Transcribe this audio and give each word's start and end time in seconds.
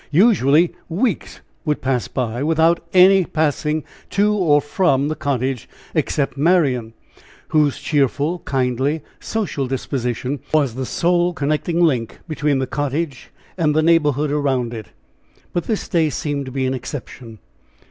Usually 0.09 0.73
weeks 0.89 1.41
would 1.63 1.79
pass 1.79 2.09
without 2.15 2.79
any 2.91 3.21
one 3.21 3.29
passing 3.33 3.83
to 4.09 4.33
or 4.33 4.59
from 4.59 5.09
the 5.09 5.15
cottage, 5.15 5.69
except 5.93 6.35
Marian, 6.35 6.93
whose 7.49 7.77
cheerful, 7.77 8.39
kindly, 8.39 9.03
social 9.19 9.67
disposition, 9.67 10.39
was 10.55 10.73
the 10.73 10.87
sole 10.87 11.33
connecting 11.33 11.81
link 11.85 12.17
between 12.27 12.57
the 12.57 12.65
cottage 12.65 13.29
and 13.59 13.75
the 13.75 13.83
neighborhood 13.83 14.31
around 14.31 14.73
it. 14.73 14.87
But 15.53 15.65
this 15.65 15.87
day 15.87 16.09
seemed 16.09 16.47
to 16.47 16.51
be 16.51 16.65
an 16.65 16.73
exception. 16.73 17.37